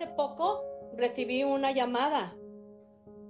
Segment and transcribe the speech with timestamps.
[0.00, 0.62] hace poco
[0.96, 2.34] recibí una llamada.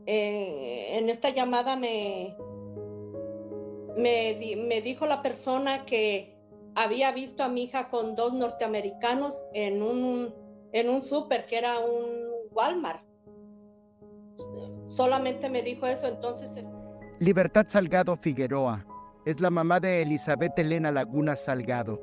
[0.06, 2.36] Eh, en esta llamada me,
[3.96, 6.36] me, dijo la persona que
[6.74, 10.34] había visto a mi hija con dos norteamericanos en un,
[10.72, 13.04] en un súper que era un Walmart.
[14.86, 16.52] Solamente me dijo eso, entonces...
[17.18, 18.86] Libertad Salgado Figueroa
[19.26, 22.00] es la mamá de Elizabeth Elena Laguna Salgado,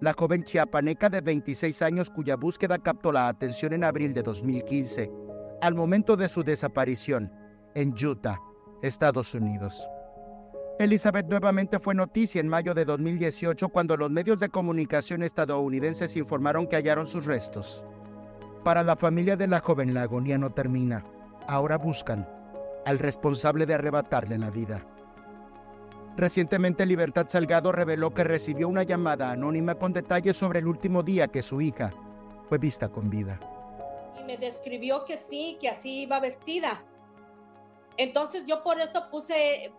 [0.00, 5.10] la joven chiapaneca de 26 años cuya búsqueda captó la atención en abril de 2015,
[5.60, 7.30] al momento de su desaparición,
[7.74, 8.40] en Utah,
[8.82, 9.86] Estados Unidos.
[10.78, 16.66] Elizabeth nuevamente fue noticia en mayo de 2018 cuando los medios de comunicación estadounidenses informaron
[16.66, 17.84] que hallaron sus restos.
[18.64, 21.04] Para la familia de la joven la agonía no termina.
[21.46, 22.26] Ahora buscan
[22.86, 24.86] al responsable de arrebatarle la vida.
[26.20, 31.28] Recientemente Libertad Salgado reveló que recibió una llamada anónima con detalles sobre el último día
[31.28, 31.94] que su hija
[32.46, 33.40] fue vista con vida.
[34.20, 36.84] Y me describió que sí, que así iba vestida.
[37.96, 39.72] Entonces yo por eso puse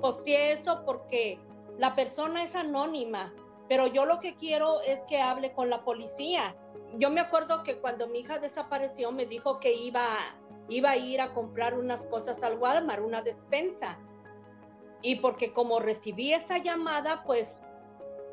[0.00, 1.40] posteé esto porque
[1.80, 3.32] la persona es anónima,
[3.68, 6.54] pero yo lo que quiero es que hable con la policía.
[6.96, 10.06] Yo me acuerdo que cuando mi hija desapareció me dijo que iba,
[10.68, 13.98] iba a ir a comprar unas cosas al Walmart, una despensa.
[15.06, 17.56] Y porque como recibí esta llamada, pues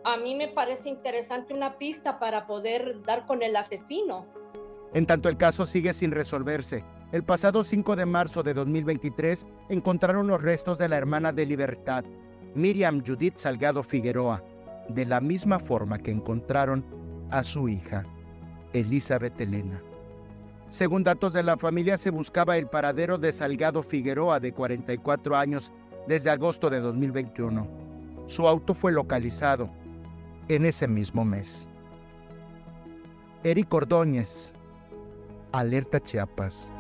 [0.03, 4.25] a mí me parece interesante una pista para poder dar con el asesino.
[4.95, 10.25] En tanto el caso sigue sin resolverse, el pasado 5 de marzo de 2023 encontraron
[10.25, 12.05] los restos de la hermana de Libertad,
[12.55, 14.43] Miriam Judith Salgado Figueroa,
[14.89, 16.83] de la misma forma que encontraron
[17.30, 18.03] a su hija,
[18.73, 19.80] Elizabeth Elena.
[20.69, 25.71] Según datos de la familia, se buscaba el paradero de Salgado Figueroa, de 44 años,
[26.07, 27.67] desde agosto de 2021.
[28.27, 29.69] Su auto fue localizado
[30.47, 31.67] en ese mismo mes.
[33.43, 34.53] Eric Ordóñez,
[35.51, 36.71] Alerta Chiapas.